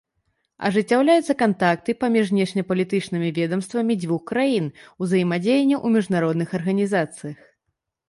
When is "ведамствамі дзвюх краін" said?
3.37-4.65